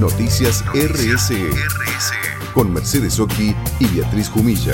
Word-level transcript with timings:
Noticias 0.00 0.64
RSE, 0.72 1.50
con 2.54 2.72
Mercedes 2.72 3.20
Oki 3.20 3.54
y 3.80 3.86
Beatriz 3.94 4.30
Jumilla. 4.30 4.72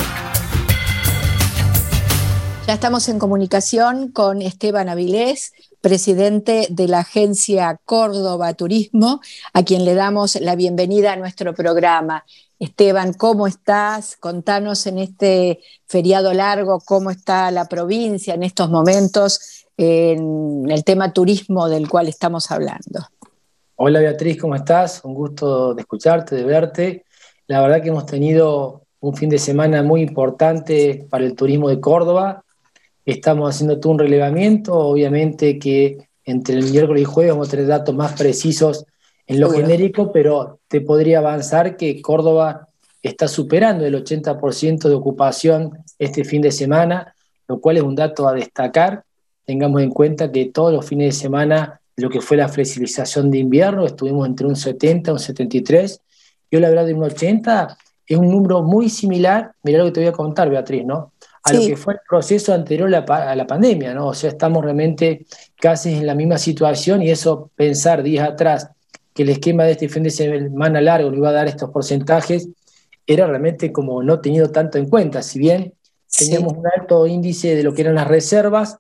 Ya 2.69 2.75
estamos 2.75 3.09
en 3.09 3.19
comunicación 3.19 4.13
con 4.13 4.41
Esteban 4.41 4.89
Avilés, 4.89 5.53
presidente 5.81 6.69
de 6.71 6.87
la 6.87 7.01
agencia 7.01 7.81
Córdoba 7.85 8.55
Turismo, 8.55 9.21
a 9.53 9.65
quien 9.65 9.85
le 9.85 9.95
damos 9.95 10.37
la 10.37 10.55
bienvenida 10.55 11.15
a 11.15 11.17
nuestro 11.17 11.57
programa. 11.57 12.25
Esteban, 12.61 13.13
¿cómo 13.13 13.49
estás? 13.49 14.17
Contanos 14.21 14.87
en 14.87 15.01
este 15.01 15.59
feriado 15.89 16.33
largo 16.35 16.79
cómo 16.79 17.11
está 17.11 17.51
la 17.51 17.65
provincia 17.65 18.35
en 18.35 18.45
estos 18.45 18.71
momentos 18.71 19.67
en 19.77 20.71
el 20.71 20.85
tema 20.85 21.13
turismo 21.13 21.69
del 21.69 21.89
cual 21.89 22.07
estamos 22.07 22.53
hablando. 22.53 23.09
Hola 23.79 24.01
Beatriz, 24.01 24.41
¿cómo 24.41 24.55
estás? 24.55 25.05
Un 25.05 25.13
gusto 25.13 25.75
de 25.75 25.83
escucharte, 25.83 26.35
de 26.35 26.45
verte. 26.45 27.05
La 27.47 27.61
verdad 27.61 27.83
que 27.83 27.91
hemos 27.91 28.07
tenido 28.07 28.87
un 29.01 29.15
fin 29.15 29.29
de 29.29 29.37
semana 29.37 29.83
muy 29.83 30.01
importante 30.01 31.07
para 31.11 31.27
el 31.27 31.35
turismo 31.35 31.69
de 31.69 31.79
Córdoba. 31.79 32.43
Estamos 33.05 33.55
haciendo 33.55 33.79
todo 33.79 33.93
un 33.93 33.99
relevamiento, 33.99 34.73
obviamente 34.73 35.59
que 35.59 36.09
entre 36.25 36.55
el 36.55 36.71
miércoles 36.71 37.03
y 37.03 37.05
jueves 37.05 37.33
vamos 37.33 37.49
a 37.49 37.51
tener 37.51 37.67
datos 37.67 37.95
más 37.95 38.15
precisos 38.15 38.87
en 39.27 39.41
lo 39.41 39.51
genérico, 39.51 40.11
pero 40.11 40.59
te 40.69 40.81
podría 40.81 41.19
avanzar 41.19 41.77
que 41.77 42.01
Córdoba 42.01 42.69
está 43.03 43.29
superando 43.29 43.85
el 43.85 43.95
80% 43.95 44.89
de 44.89 44.95
ocupación 44.95 45.85
este 45.99 46.25
fin 46.25 46.41
de 46.41 46.51
semana, 46.51 47.15
lo 47.47 47.61
cual 47.61 47.77
es 47.77 47.83
un 47.83 47.95
dato 47.95 48.27
a 48.27 48.33
destacar. 48.33 49.05
Tengamos 49.45 49.83
en 49.83 49.91
cuenta 49.91 50.33
que 50.33 50.47
todos 50.47 50.73
los 50.73 50.87
fines 50.87 51.15
de 51.15 51.21
semana 51.21 51.83
lo 51.97 52.11
que 52.11 52.21
fue 52.21 52.37
la 52.37 52.49
flexibilización 52.49 53.31
de 53.31 53.39
invierno, 53.39 53.87
estuvimos 53.87 54.27
entre 54.27 54.47
un 54.47 54.57
70 54.57 55.11
y 55.11 55.13
un 55.13 55.19
73. 55.19 56.01
Yo 56.51 56.61
la 56.61 56.69
verdad 56.69 56.87
de 56.87 56.95
un 56.95 57.03
80 57.03 57.77
es 58.07 58.17
un 58.17 58.31
número 58.31 58.63
muy 58.63 58.89
similar, 58.89 59.53
mirá 59.63 59.79
lo 59.79 59.87
que 59.87 59.93
te 59.93 60.01
voy 60.01 60.09
a 60.09 60.13
contar, 60.13 60.49
Beatriz, 60.49 60.85
¿no? 60.85 61.13
A 61.43 61.53
lo 61.53 61.61
que 61.61 61.77
fue 61.77 61.95
el 61.95 62.01
proceso 62.09 62.53
anterior 62.53 62.93
a 62.93 63.35
la, 63.37 63.47
pandemia, 63.47 63.95
¿no? 63.95 64.09
O 64.09 64.15
sea, 64.15 64.31
estamos 64.31 64.65
realmente 64.65 65.27
casi 65.57 65.95
en 65.95 66.07
la 66.07 66.15
misma 66.15 66.39
situación 66.39 67.03
y 67.03 67.11
eso 67.11 67.51
pensar 67.55 68.03
días 68.03 68.29
atrás 68.29 68.69
que 69.15 69.23
el 69.23 69.31
esquema 69.31 69.65
de 69.65 69.73
este 69.73 69.89
fin 69.89 70.03
de 70.03 70.11
semana 70.11 70.81
largo 70.81 71.11
no 71.11 71.17
iba 71.17 71.31
a 71.31 71.33
dar 71.33 71.47
estos 71.47 71.71
porcentajes, 71.71 72.49
era 73.07 73.27
realmente 73.27 73.73
como 73.73 74.03
no 74.03 74.21
tenido 74.21 74.51
tanto 74.51 74.77
en 74.79 74.89
cuenta. 74.89 75.23
Si 75.23 75.39
bien 75.39 75.73
teníamos 76.17 76.53
un 76.53 76.65
alto 76.67 77.07
índice 77.07 77.55
de 77.55 77.63
lo 77.63 77.73
que 77.73 77.83
eran 77.83 77.95
las 77.95 78.09
reservas, 78.09 78.79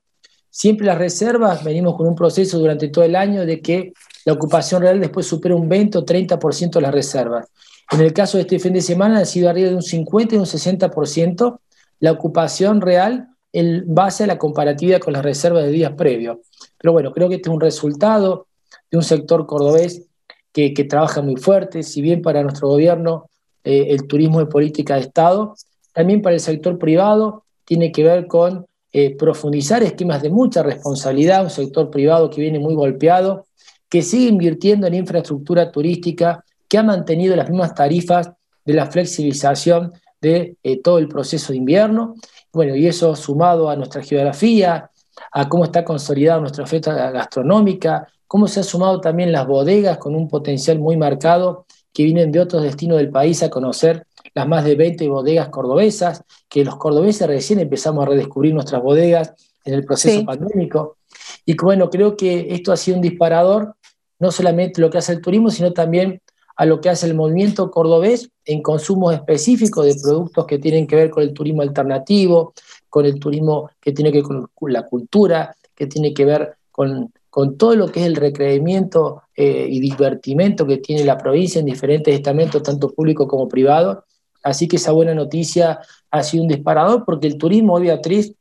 Siempre 0.57 0.87
las 0.87 0.97
reservas, 0.97 1.63
venimos 1.63 1.99
con 1.99 2.07
un 2.07 2.15
proceso 2.15 2.59
durante 2.59 2.89
todo 2.89 3.05
el 3.05 3.15
año 3.15 3.45
de 3.45 3.61
que 3.61 3.93
la 4.25 4.33
ocupación 4.33 4.81
real 4.81 4.99
después 4.99 5.27
supera 5.27 5.55
un 5.55 5.69
20 5.69 5.99
o 5.99 6.05
30% 6.07 6.71
de 6.71 6.81
las 6.81 6.95
reservas. 6.95 7.47
En 7.91 8.01
el 8.01 8.15
caso 8.15 8.39
de 8.39 8.45
este 8.45 8.59
fin 8.59 8.73
de 8.73 8.81
semana 8.81 9.19
ha 9.19 9.27
sido 9.27 9.51
arriba 9.51 9.69
de 9.69 9.75
un 9.75 9.83
50 9.83 10.35
y 10.35 10.39
un 10.39 10.47
60% 10.47 11.59
la 12.01 12.11
ocupación 12.11 12.81
real 12.81 13.29
en 13.53 13.85
base 13.95 14.25
a 14.25 14.29
la 14.29 14.39
comparatividad 14.39 14.99
con 14.99 15.13
las 15.13 15.23
reservas 15.23 15.63
de 15.63 15.73
días 15.73 15.93
previos. 15.93 16.39
Pero 16.79 16.93
bueno, 16.93 17.13
creo 17.13 17.29
que 17.29 17.35
este 17.35 17.51
es 17.51 17.55
un 17.55 17.61
resultado 17.61 18.47
de 18.91 18.97
un 18.97 19.05
sector 19.05 19.45
cordobés 19.45 20.07
que, 20.55 20.71
trabaja 20.89 21.21
muy 21.21 21.37
fuerte, 21.37 21.83
si 21.83 22.01
bien 22.01 22.23
para 22.23 22.43
nuestro 22.43 22.69
gobierno 22.69 23.29
eh, 23.63 23.89
el 23.91 24.07
turismo 24.07 24.41
es 24.41 24.49
política 24.49 24.95
de 24.95 25.03
Estado, 25.03 25.55
también 25.93 26.23
para 26.23 26.33
el 26.33 26.41
sector 26.41 26.79
privado 26.79 27.45
tiene 27.67 27.93
que 27.93 28.05
ver 28.05 28.27
con 28.27 28.65
eh, 28.99 29.15
profundizar 29.15 29.83
esquemas 29.83 30.23
de 30.23 30.31
mucha 30.31 30.63
responsabilidad, 30.63 31.45
un 31.45 31.51
sector 31.51 31.91
privado 31.91 32.31
que 32.31 32.41
viene 32.41 32.59
muy 32.59 32.75
golpeado, 32.75 33.45
que 33.91 34.01
sigue 34.01 34.29
invirtiendo 34.29 34.87
en 34.87 34.95
infraestructura 34.95 35.71
turística, 35.71 36.43
que 36.67 36.79
ha 36.79 36.83
mantenido 36.83 37.37
las 37.37 37.51
mismas 37.51 37.75
tarifas 37.75 38.31
de 38.65 38.73
la 38.73 38.87
flexibilización 38.87 39.93
de 40.19 40.57
eh, 40.63 40.81
todo 40.81 40.97
el 40.97 41.09
proceso 41.09 41.53
de 41.53 41.59
invierno. 41.59 42.15
Bueno, 42.51 42.75
y 42.75 42.87
eso 42.87 43.15
sumado 43.15 43.69
a 43.69 43.77
nuestra 43.77 44.03
geografía, 44.03 44.91
a 45.31 45.47
cómo 45.47 45.65
está 45.65 45.85
consolidada 45.85 46.41
nuestra 46.41 46.65
oferta 46.65 47.11
gastronómica, 47.11 48.09
cómo 48.27 48.49
se 48.49 48.61
han 48.61 48.65
sumado 48.65 49.03
también 49.03 49.31
las 49.31 49.47
bodegas 49.47 49.99
con 49.99 50.15
un 50.15 50.27
potencial 50.27 50.79
muy 50.79 50.97
marcado 50.97 51.67
que 51.93 52.05
vienen 52.05 52.33
de 52.33 52.41
otros 52.41 52.63
destinos 52.63 52.97
del 52.97 53.11
país 53.11 53.43
a 53.43 53.51
conocer 53.51 54.07
las 54.37 54.47
más 54.47 54.65
de 54.67 54.75
20 54.75 55.09
bodegas 55.09 55.49
cordobesas, 55.49 56.23
que 56.47 56.63
los 56.63 56.77
cordobeses 56.77 57.27
recién 57.27 57.59
empezamos 57.59 58.03
a 58.05 58.11
redescubrir 58.11 58.53
nuestras 58.53 58.83
bodegas 58.83 59.33
en 59.65 59.73
el 59.73 59.83
proceso 59.83 60.27
pandémico. 60.27 60.99
Y 61.47 61.57
bueno, 61.57 61.89
creo 61.89 62.19
que 62.19 62.49
esto 62.51 62.71
ha 62.71 62.77
sido 62.77 62.99
un 62.99 63.03
disparador, 63.03 63.77
no 64.19 64.31
solamente 64.31 64.83
lo 64.83 64.91
que 64.91 64.99
hace 64.99 65.15
el 65.15 65.23
turismo, 65.23 65.51
sino 65.51 65.73
también 65.73 66.21
a 66.55 66.67
lo 66.67 66.83
que 66.83 66.91
hace 66.91 67.07
el 67.07 67.15
movimiento 67.15 67.71
cordobés 67.71 68.31
en 68.45 68.61
consumos 68.61 69.15
específicos 69.15 69.87
de 69.87 69.95
productos 69.95 70.45
que 70.45 70.59
tienen 70.59 70.87
que 70.87 70.97
ver 70.97 71.09
con 71.09 71.23
el 71.23 71.33
turismo 71.33 71.63
alternativo, 71.63 72.53
con 72.91 73.07
el 73.07 73.19
turismo 73.19 73.71
que 73.81 73.93
tiene 73.93 74.13
que 74.13 74.19
ver 74.19 74.27
con 74.53 74.73
la 74.73 74.83
cultura, 74.83 75.57
que 75.75 75.87
tiene 75.87 76.13
que 76.13 76.27
ver 76.27 76.57
con, 76.71 77.11
con 77.31 77.57
todo 77.57 77.75
lo 77.75 77.89
que 77.89 78.01
es 78.01 78.07
el 78.07 78.17
recreamiento 78.17 79.23
eh, 79.35 79.67
y 79.71 79.81
divertimento 79.81 80.67
que 80.67 80.77
tiene 80.77 81.05
la 81.05 81.17
provincia 81.17 81.59
en 81.59 81.65
diferentes 81.65 82.15
estamentos, 82.15 82.63
tanto 82.63 82.93
públicos 82.93 83.27
como 83.27 83.49
privados, 83.49 84.05
Así 84.47 84.69
que 84.69 84.77
esa 84.77 84.93
buena 84.93 85.13
noticia 85.13 85.81
ha 86.09 86.23
sido 86.23 86.45
un 86.45 86.49
disparador 86.49 87.05
porque 87.05 87.27
el 87.27 87.37
turismo 87.37 87.75
hoy, 87.75 87.83
Beatriz, 87.83 88.33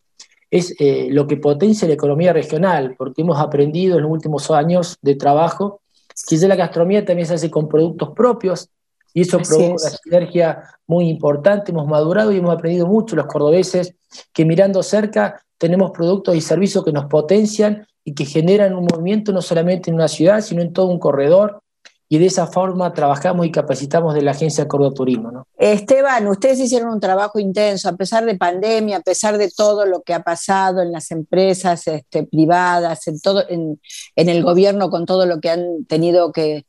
es 0.52 0.76
eh, 0.80 1.08
lo 1.10 1.26
que 1.26 1.38
potencia 1.38 1.88
la 1.88 1.96
economía 1.96 2.32
regional, 2.32 2.94
porque 2.96 3.24
hemos 3.24 3.40
aprendido 3.40 3.98
en 3.98 4.04
los 4.04 4.12
últimos 4.12 4.52
años 4.52 4.98
de 5.02 5.16
trabajo 5.16 5.82
que 6.30 6.38
ya 6.38 6.48
la 6.48 6.56
gastronomía 6.56 7.04
también 7.04 7.28
se 7.28 7.34
hace 7.34 7.50
con 7.50 7.68
productos 7.68 8.12
propios 8.12 8.70
y 9.16 9.22
eso 9.22 9.40
provoca 9.40 9.82
una 9.82 9.90
sinergia 9.90 10.64
muy 10.86 11.10
importante. 11.10 11.72
Hemos 11.72 11.88
madurado 11.88 12.32
y 12.32 12.38
hemos 12.38 12.54
aprendido 12.54 12.86
mucho 12.86 13.16
los 13.16 13.26
cordobeses 13.26 13.96
que 14.32 14.46
mirando 14.46 14.84
cerca 14.84 15.44
tenemos 15.58 15.90
productos 15.90 16.36
y 16.36 16.42
servicios 16.42 16.86
que 16.86 16.92
nos 16.92 17.06
potencian 17.06 17.88
y 18.04 18.14
que 18.14 18.26
generan 18.26 18.76
un 18.76 18.86
movimiento 18.86 19.32
no 19.32 19.42
solamente 19.42 19.90
en 19.90 19.96
una 19.96 20.08
ciudad, 20.08 20.42
sino 20.42 20.62
en 20.62 20.72
todo 20.72 20.86
un 20.86 21.00
corredor 21.00 21.64
y 22.08 22.20
de 22.20 22.28
esa 22.28 22.46
forma 22.46 22.94
trabajamos 22.94 23.48
y 23.48 23.52
capacitamos 23.52 24.14
de 24.14 24.22
la 24.22 24.32
Agencia 24.32 24.68
Córdoba 24.68 24.94
Turismo. 24.94 25.32
¿no? 25.32 25.48
Esteban, 25.58 26.28
ustedes 26.28 26.60
hicieron 26.60 26.90
un 26.90 27.00
trabajo 27.00 27.40
intenso, 27.40 27.90
a 27.90 27.96
pesar 27.96 28.26
de 28.26 28.36
pandemia, 28.36 28.98
a 28.98 29.02
pesar 29.02 29.40
de 29.40 29.50
todo 29.50 29.88
lo 29.88 30.04
que 30.04 30.14
ha 30.14 30.22
pasado 30.22 30.82
en 30.82 30.92
las 30.92 31.10
empresas 31.10 31.88
este, 31.88 32.24
privadas, 32.24 33.08
en, 33.08 33.20
todo, 33.20 33.44
en, 33.50 33.80
el 34.16 34.44
gobierno, 34.44 34.92
con 34.92 35.08
todo 35.08 35.26
lo 35.26 35.40
que 35.40 35.50
han 35.50 35.86
tenido 35.86 36.32
que, 36.32 36.66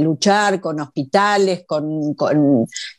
luchar, 0.00 0.60
con 0.60 0.80
hospitales, 0.80 1.64
con, 1.66 2.16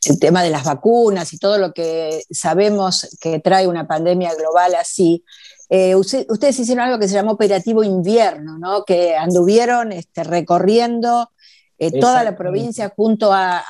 el 0.06 0.20
tema 0.20 0.44
de 0.44 0.50
las 0.50 0.64
vacunas 0.64 1.34
y 1.34 1.38
todo 1.38 1.58
lo 1.58 1.74
que 1.74 2.24
sabemos 2.30 3.18
que 3.20 3.40
trae 3.40 3.68
una 3.68 3.88
pandemia 3.88 4.34
global 4.36 4.76
así. 4.76 5.24
Eh, 5.70 5.96
ustedes 5.96 6.60
hicieron 6.60 6.86
algo 6.86 7.00
que 7.00 7.10
se 7.10 7.16
llamó 7.16 7.34
Operativo 7.34 7.84
Invierno, 7.84 8.58
¿no? 8.58 8.86
que 8.86 9.18
anduvieron 9.18 9.92
este, 9.92 10.24
recorriendo 10.24 11.30
eh, 11.80 12.00
toda 12.00 12.24
la 12.24 12.36
provincia 12.36 12.92
junto 12.96 13.32
a, 13.32 13.64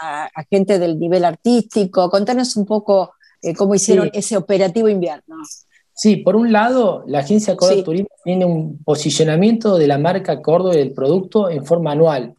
gente 0.49 0.79
del 0.79 0.97
nivel 0.97 1.25
artístico. 1.25 2.09
Contanos 2.09 2.55
un 2.55 2.65
poco 2.65 3.13
eh, 3.41 3.53
cómo 3.53 3.75
hicieron 3.75 4.09
ese 4.13 4.37
operativo 4.37 4.87
invierno. 4.87 5.35
Sí, 5.93 6.17
por 6.17 6.35
un 6.35 6.51
lado, 6.51 7.03
la 7.07 7.19
agencia 7.19 7.55
Córdoba 7.57 7.83
Turismo 7.83 8.09
tiene 8.23 8.45
un 8.45 8.83
posicionamiento 8.83 9.77
de 9.77 9.87
la 9.87 9.97
marca 9.97 10.41
Córdoba 10.41 10.75
y 10.75 10.77
del 10.77 10.93
producto 10.93 11.49
en 11.49 11.65
forma 11.65 11.91
anual. 11.91 12.35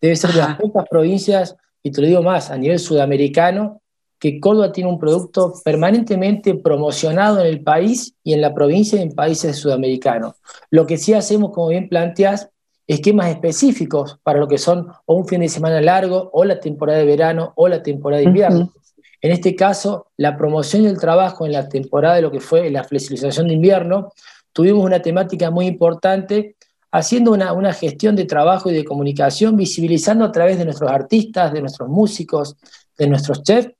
Debe 0.00 0.16
ser 0.16 0.32
de 0.32 0.38
las 0.38 0.58
pocas 0.58 0.84
provincias, 0.88 1.56
y 1.82 1.92
te 1.92 2.00
lo 2.00 2.08
digo 2.08 2.22
más, 2.22 2.50
a 2.50 2.58
nivel 2.58 2.78
sudamericano, 2.78 3.82
que 4.18 4.40
Córdoba 4.40 4.72
tiene 4.72 4.90
un 4.90 4.98
producto 4.98 5.54
permanentemente 5.64 6.56
promocionado 6.56 7.40
en 7.40 7.46
el 7.46 7.62
país 7.62 8.14
y 8.24 8.32
en 8.32 8.40
la 8.40 8.52
provincia 8.52 8.98
y 8.98 9.02
en 9.02 9.12
países 9.12 9.56
sudamericanos. 9.56 10.34
Lo 10.70 10.86
que 10.86 10.96
sí 10.96 11.14
hacemos, 11.14 11.52
como 11.52 11.68
bien 11.68 11.88
planteas, 11.88 12.50
esquemas 12.88 13.28
específicos 13.28 14.18
para 14.22 14.40
lo 14.40 14.48
que 14.48 14.58
son 14.58 14.88
o 15.04 15.14
un 15.14 15.28
fin 15.28 15.40
de 15.40 15.48
semana 15.48 15.80
largo, 15.80 16.30
o 16.32 16.44
la 16.44 16.58
temporada 16.58 16.98
de 16.98 17.04
verano, 17.04 17.52
o 17.54 17.68
la 17.68 17.82
temporada 17.82 18.20
de 18.20 18.28
invierno. 18.28 18.72
En 19.20 19.30
este 19.30 19.54
caso, 19.54 20.06
la 20.16 20.36
promoción 20.36 20.82
y 20.82 20.86
el 20.86 20.98
trabajo 20.98 21.44
en 21.44 21.52
la 21.52 21.68
temporada 21.68 22.16
de 22.16 22.22
lo 22.22 22.32
que 22.32 22.40
fue 22.40 22.70
la 22.70 22.84
flexibilización 22.84 23.48
de 23.48 23.54
invierno, 23.54 24.12
tuvimos 24.52 24.84
una 24.84 25.02
temática 25.02 25.50
muy 25.50 25.66
importante, 25.66 26.56
haciendo 26.90 27.32
una, 27.32 27.52
una 27.52 27.74
gestión 27.74 28.16
de 28.16 28.24
trabajo 28.24 28.70
y 28.70 28.74
de 28.74 28.84
comunicación, 28.84 29.56
visibilizando 29.56 30.24
a 30.24 30.32
través 30.32 30.58
de 30.58 30.64
nuestros 30.64 30.90
artistas, 30.90 31.52
de 31.52 31.60
nuestros 31.60 31.88
músicos, 31.88 32.56
de 32.96 33.06
nuestros 33.06 33.42
chefs, 33.42 33.70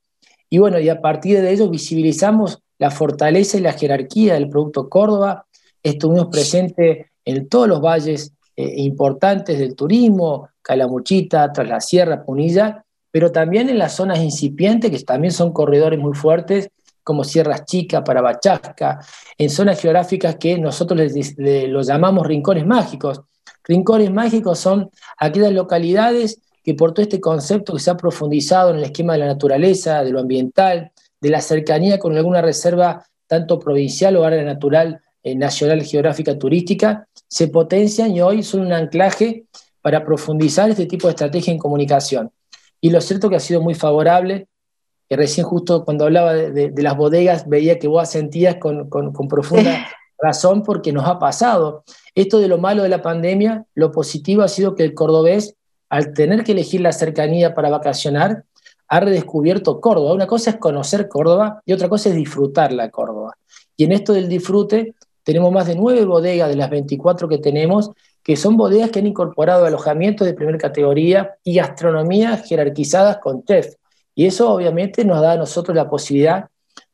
y 0.51 0.59
bueno, 0.59 0.79
y 0.79 0.89
a 0.89 1.01
partir 1.01 1.41
de 1.41 1.51
ello 1.51 1.69
visibilizamos 1.69 2.61
la 2.79 2.91
fortaleza 2.91 3.59
y 3.59 3.61
la 3.61 3.73
jerarquía 3.73 4.35
del 4.35 4.49
producto 4.49 4.89
Córdoba, 4.89 5.47
estuvimos 5.83 6.29
presentes 6.29 7.07
en 7.25 7.49
todos 7.49 7.69
los 7.69 7.81
valles 7.81 8.33
eh, 8.61 8.75
importantes 8.79 9.57
del 9.57 9.77
turismo, 9.77 10.49
Calamuchita, 10.61 11.53
Tras 11.53 11.69
la 11.69 11.81
Sierra, 11.81 12.25
Punilla, 12.25 12.85
pero 13.09 13.31
también 13.31 13.69
en 13.69 13.79
las 13.79 13.95
zonas 13.95 14.19
incipientes, 14.19 14.91
que 14.91 14.99
también 15.05 15.33
son 15.33 15.53
corredores 15.53 16.01
muy 16.01 16.13
fuertes, 16.13 16.69
como 17.05 17.23
Sierras 17.23 17.67
Chicas, 17.67 18.03
Parabachasca, 18.05 18.99
en 19.39 19.49
zonas 19.49 19.81
geográficas 19.81 20.35
que 20.41 20.59
nosotros 20.59 20.99
les, 20.99 21.37
los 21.69 21.87
llamamos 21.87 22.27
rincones 22.27 22.67
mágicos. 22.67 23.21
Rincones 23.63 24.11
mágicos 24.11 24.59
son 24.59 24.91
aquellas 25.19 25.53
localidades 25.53 26.41
que 26.65 26.75
por 26.75 26.93
todo 26.93 27.05
este 27.05 27.21
concepto 27.21 27.75
que 27.75 27.79
se 27.79 27.93
ha 27.93 27.97
profundizado 27.97 28.71
en 28.71 28.79
el 28.79 28.85
esquema 28.87 29.13
de 29.13 29.21
la 29.21 29.27
naturaleza, 29.27 30.03
de 30.03 30.11
lo 30.11 30.19
ambiental, 30.19 30.91
de 31.21 31.31
la 31.31 31.41
cercanía 31.41 32.01
con 32.01 32.17
alguna 32.17 32.43
reserva 32.43 33.07
tanto 33.29 33.61
provincial 33.61 34.17
o 34.17 34.25
área 34.25 34.43
natural 34.43 35.01
eh, 35.23 35.35
nacional 35.35 35.83
geográfica 35.83 36.39
turística, 36.39 37.08
se 37.29 37.49
potencian 37.49 38.11
y 38.11 38.21
hoy 38.21 38.43
son 38.43 38.63
un 38.63 38.73
anclaje 38.73 39.45
para 39.83 40.05
profundizar 40.05 40.71
este 40.71 40.87
tipo 40.87 41.07
de 41.07 41.13
estrategia 41.13 41.53
en 41.53 41.59
comunicación. 41.59 42.31
Y 42.81 42.91
lo 42.91 43.01
cierto 43.01 43.29
que 43.29 43.37
ha 43.37 43.41
sido 43.41 43.61
muy 43.61 43.75
favorable, 43.75 44.49
que 45.09 45.17
recién 45.17 45.47
justo 45.47 45.85
cuando 45.85 46.05
hablaba 46.05 46.35
de, 46.35 46.73
las 46.77 46.97
bodegas 46.97 47.49
veía 47.49 47.79
que 47.79 47.89
vos 47.89 48.09
sentías 48.09 48.57
con, 48.57 48.89
con, 48.89 49.29
profunda 49.29 49.87
razón 50.19 50.63
porque 50.63 50.93
nos 50.93 51.07
ha 51.07 51.19
pasado. 51.19 51.85
Esto 52.15 52.39
de 52.39 52.49
lo 52.49 52.59
malo 52.59 52.83
de 52.83 52.89
la 52.89 53.03
pandemia, 53.03 53.65
lo 53.75 53.93
positivo 53.93 54.43
ha 54.43 54.49
sido 54.49 54.75
que 54.75 54.85
el 54.85 54.95
cordobés, 54.95 55.55
al 55.89 56.13
tener 56.13 56.45
que 56.45 56.53
elegir 56.53 56.81
la 56.81 56.93
cercanía 56.93 57.55
para 57.55 57.71
vacacionar, 57.71 58.45
ha 58.89 59.01
redescubierto 59.01 59.81
Córdoba. 59.81 60.15
Una 60.15 60.27
cosa 60.27 60.51
es 60.51 60.57
conocer 60.57 61.09
Córdoba 61.09 61.63
y 61.65 61.73
otra 61.73 61.89
cosa 61.89 62.09
es 62.09 62.15
disfrutar 62.15 62.73
la 62.73 62.91
Córdoba. 62.91 63.35
Y 63.77 63.85
en 63.85 63.93
esto 63.93 64.13
del 64.13 64.29
disfrute, 64.29 64.95
tenemos 65.29 65.53
más 65.53 65.67
de 65.67 65.75
nueve 65.75 66.07
bodegas 66.07 66.49
de 66.49 66.57
las 66.57 66.71
24 66.71 67.29
que 67.29 67.37
tenemos, 67.37 67.91
que 68.23 68.35
son 68.35 68.57
bodegas 68.57 68.91
que 68.91 69.01
han 69.01 69.07
incorporado 69.07 69.67
alojamientos 69.67 70.27
de 70.27 70.33
primera 70.33 70.57
categoría 70.57 71.35
y 71.45 71.57
gastronomía 71.57 72.39
jerarquizadas 72.39 73.19
con 73.19 73.43
TEF. 73.43 73.75
Y 74.15 74.25
eso 74.25 74.51
obviamente 74.51 75.05
nos 75.05 75.21
da 75.21 75.33
a 75.33 75.37
nosotros 75.37 75.77
la 75.77 75.91
posibilidad 75.91 76.49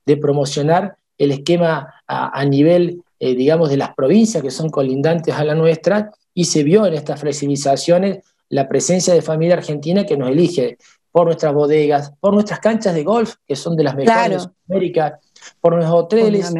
de 0.04 0.16
promocionar 0.16 0.96
el 1.16 1.30
esquema 1.30 1.94
a, 2.08 2.44
nivel, 2.44 3.04
eh, 3.20 3.36
digamos, 3.36 3.70
de 3.70 3.76
las 3.76 3.94
provincias 3.94 4.42
que 4.42 4.50
son 4.50 4.68
colindantes 4.68 5.32
a 5.32 5.44
la 5.44 5.54
nuestra, 5.54 6.10
y 6.34 6.46
se 6.46 6.64
vio 6.64 6.86
en 6.86 6.94
estas 6.94 7.20
flexibilizaciones 7.20 8.18
la 8.48 8.68
presencia 8.68 9.14
de 9.14 9.22
familia 9.22 9.54
argentina 9.54 10.04
que 10.04 10.16
nos 10.16 10.30
elige 10.30 10.76
por 11.12 11.26
nuestras 11.26 11.54
bodegas, 11.54 12.12
por 12.18 12.34
nuestras 12.34 12.58
canchas 12.58 12.96
de 12.96 13.04
golf, 13.04 13.36
que 13.46 13.54
son 13.54 13.76
de 13.76 13.84
las 13.84 13.94
mejores 13.94 14.42
de 14.42 14.74
América, 14.74 15.20
por 15.60 15.74
nuestros 15.74 16.00
hoteles. 16.00 16.52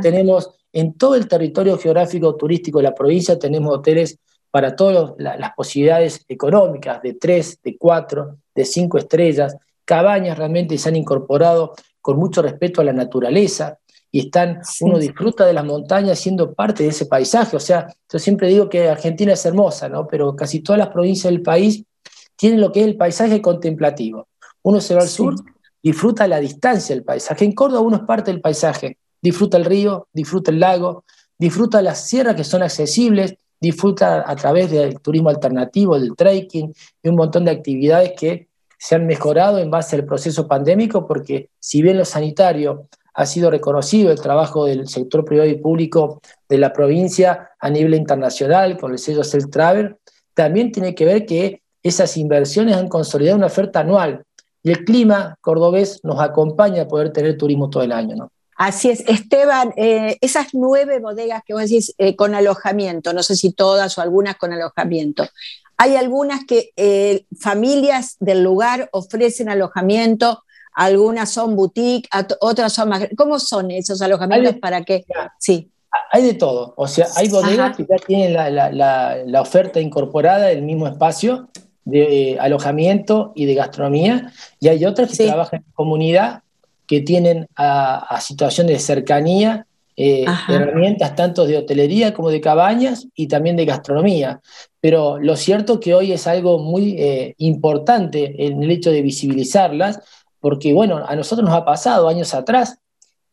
Tenemos 0.00 0.55
en 0.76 0.92
todo 0.92 1.14
el 1.14 1.26
territorio 1.26 1.78
geográfico 1.78 2.36
turístico 2.36 2.80
de 2.80 2.84
la 2.84 2.94
provincia, 2.94 3.38
tenemos 3.38 3.74
hoteles 3.74 4.18
para 4.50 4.76
todas 4.76 5.14
las 5.16 5.52
posibilidades 5.56 6.22
económicas, 6.28 7.00
de 7.00 7.14
tres, 7.14 7.58
de 7.62 7.78
cuatro, 7.78 8.36
de 8.54 8.62
cinco 8.66 8.98
estrellas. 8.98 9.56
Cabañas 9.86 10.36
realmente 10.36 10.76
se 10.76 10.90
han 10.90 10.96
incorporado 10.96 11.72
con 12.02 12.18
mucho 12.18 12.42
respeto 12.42 12.82
a 12.82 12.84
la 12.84 12.92
naturaleza 12.92 13.78
y 14.12 14.26
están, 14.26 14.60
uno 14.82 14.98
disfruta 14.98 15.46
de 15.46 15.54
las 15.54 15.64
montañas 15.64 16.18
siendo 16.18 16.52
parte 16.52 16.82
de 16.82 16.90
ese 16.90 17.06
paisaje. 17.06 17.56
O 17.56 17.60
sea, 17.60 17.86
yo 18.12 18.18
siempre 18.18 18.48
digo 18.48 18.68
que 18.68 18.86
Argentina 18.90 19.32
es 19.32 19.46
hermosa, 19.46 19.88
¿no? 19.88 20.06
Pero 20.06 20.36
casi 20.36 20.60
todas 20.60 20.78
las 20.78 20.88
provincias 20.88 21.32
del 21.32 21.40
país 21.40 21.84
tienen 22.36 22.60
lo 22.60 22.70
que 22.70 22.80
es 22.80 22.86
el 22.86 22.98
paisaje 22.98 23.40
contemplativo. 23.40 24.28
Uno 24.60 24.82
se 24.82 24.94
va 24.94 25.00
al 25.00 25.08
sur, 25.08 25.36
disfruta 25.82 26.28
la 26.28 26.38
distancia 26.38 26.94
del 26.94 27.02
paisaje. 27.02 27.46
En 27.46 27.52
Córdoba 27.52 27.80
uno 27.80 27.96
es 27.96 28.02
parte 28.02 28.30
del 28.30 28.42
paisaje, 28.42 28.98
disfruta 29.26 29.56
el 29.56 29.64
río, 29.64 30.06
disfruta 30.12 30.52
el 30.52 30.60
lago, 30.60 31.04
disfruta 31.36 31.82
las 31.82 32.06
sierras 32.06 32.36
que 32.36 32.44
son 32.44 32.62
accesibles, 32.62 33.34
disfruta 33.60 34.22
a 34.24 34.36
través 34.36 34.70
del 34.70 35.00
turismo 35.00 35.30
alternativo, 35.30 35.98
del 35.98 36.14
trekking 36.14 36.72
y 37.02 37.08
un 37.08 37.16
montón 37.16 37.44
de 37.44 37.50
actividades 37.50 38.12
que 38.16 38.48
se 38.78 38.94
han 38.94 39.06
mejorado 39.06 39.58
en 39.58 39.68
base 39.68 39.96
al 39.96 40.04
proceso 40.04 40.46
pandémico, 40.46 41.06
porque 41.08 41.50
si 41.58 41.82
bien 41.82 41.98
lo 41.98 42.04
sanitario 42.04 42.86
ha 43.14 43.26
sido 43.26 43.50
reconocido 43.50 44.12
el 44.12 44.20
trabajo 44.20 44.66
del 44.66 44.86
sector 44.86 45.24
privado 45.24 45.48
y 45.48 45.56
público 45.56 46.20
de 46.48 46.58
la 46.58 46.72
provincia 46.72 47.50
a 47.58 47.68
nivel 47.68 47.94
internacional 47.94 48.76
con 48.76 48.92
el 48.92 48.98
sello 48.98 49.24
Self 49.24 49.50
Travel, 49.50 49.96
también 50.34 50.70
tiene 50.70 50.94
que 50.94 51.04
ver 51.04 51.26
que 51.26 51.62
esas 51.82 52.16
inversiones 52.16 52.76
han 52.76 52.88
consolidado 52.88 53.38
una 53.38 53.46
oferta 53.46 53.80
anual 53.80 54.22
y 54.62 54.70
el 54.70 54.84
clima 54.84 55.36
cordobés 55.40 56.04
nos 56.04 56.20
acompaña 56.20 56.82
a 56.82 56.88
poder 56.88 57.10
tener 57.12 57.36
turismo 57.36 57.70
todo 57.70 57.82
el 57.82 57.92
año. 57.92 58.14
¿no? 58.14 58.30
Así 58.56 58.88
es, 58.88 59.00
Esteban, 59.06 59.74
eh, 59.76 60.16
esas 60.22 60.48
nueve 60.54 60.98
bodegas 60.98 61.42
que 61.44 61.52
vos 61.52 61.62
decís 61.62 61.94
eh, 61.98 62.16
con 62.16 62.34
alojamiento, 62.34 63.12
no 63.12 63.22
sé 63.22 63.36
si 63.36 63.52
todas 63.52 63.98
o 63.98 64.00
algunas 64.00 64.36
con 64.36 64.52
alojamiento, 64.52 65.26
hay 65.76 65.96
algunas 65.96 66.46
que 66.46 66.70
eh, 66.76 67.26
familias 67.38 68.16
del 68.18 68.42
lugar 68.42 68.88
ofrecen 68.92 69.50
alojamiento, 69.50 70.42
algunas 70.74 71.30
son 71.30 71.54
boutique, 71.54 72.08
otras 72.40 72.72
son 72.72 72.88
más... 72.88 73.08
¿Cómo 73.16 73.38
son 73.38 73.70
esos 73.70 74.00
alojamientos 74.00 74.56
para 74.56 74.84
que... 74.84 75.04
Sí. 75.38 75.70
Hay 76.12 76.22
de 76.22 76.34
todo, 76.34 76.74
o 76.76 76.86
sea, 76.88 77.06
hay 77.16 77.28
bodegas 77.28 77.76
que 77.76 77.86
ya 77.88 77.96
tienen 78.06 78.34
la, 78.34 79.40
oferta 79.40 79.80
incorporada 79.80 80.46
del 80.46 80.62
mismo 80.62 80.86
espacio, 80.86 81.48
de 81.84 82.36
alojamiento 82.40 83.32
y 83.34 83.46
de 83.46 83.54
gastronomía, 83.54 84.32
y 84.60 84.68
hay 84.68 84.84
otras 84.84 85.16
que 85.16 85.26
trabajan 85.26 85.62
en 85.66 85.72
comunidad 85.72 86.42
que 86.86 87.00
tienen 87.00 87.48
a, 87.56 88.20
situación 88.20 88.66
de 88.66 88.78
cercanía 88.78 89.66
eh, 89.96 90.26
herramientas 90.48 91.16
tanto 91.16 91.46
de 91.46 91.56
hotelería 91.56 92.12
como 92.12 92.30
de 92.30 92.40
cabañas 92.40 93.08
y 93.14 93.28
también 93.28 93.56
de 93.56 93.64
gastronomía. 93.64 94.40
Pero 94.80 95.18
lo 95.18 95.36
cierto 95.36 95.74
es 95.74 95.80
que 95.80 95.94
hoy 95.94 96.12
es 96.12 96.26
algo 96.26 96.58
muy 96.58 96.96
eh, 96.98 97.34
importante 97.38 98.46
en 98.46 98.62
el 98.62 98.70
hecho 98.70 98.90
de 98.90 99.02
visibilizarlas, 99.02 100.00
porque 100.38 100.74
bueno, 100.74 101.02
a 101.06 101.16
nosotros 101.16 101.48
nos 101.48 101.56
ha 101.56 101.64
pasado 101.64 102.08
años 102.08 102.34
atrás, 102.34 102.78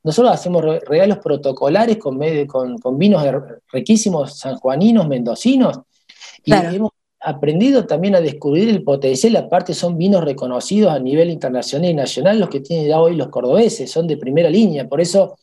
nosotros 0.04 0.34
hacemos 0.34 0.64
regalos 0.86 1.20
protocolares 1.20 1.98
con, 1.98 2.20
con, 2.48 2.78
con 2.78 2.98
vinos 2.98 3.24
riquísimos 3.72 4.38
sanjuaninos, 4.38 5.08
mendocinos, 5.08 5.80
y 6.44 6.54
hemos 6.54 6.92
aprendido 7.24 7.86
también 7.86 8.16
a 8.16 8.22
descubrir 8.22 8.70
el 8.70 8.84
potencial, 8.84 9.36
aparte 9.38 9.74
son 9.74 9.98
vinos 9.98 10.24
reconocidos 10.24 10.92
a 10.92 11.00
nivel 11.00 11.30
internacional 11.30 11.90
y 11.90 11.94
nacional, 11.94 12.40
los 12.40 12.50
que 12.50 12.60
tienen 12.60 12.88
ya 12.88 13.00
hoy 13.00 13.16
los 13.16 13.30
cordobeses, 13.30 13.90
son 13.90 14.08
de 14.08 14.18
primera 14.18 14.50
línea, 14.50 14.88
por 14.88 15.00
eso 15.02 15.38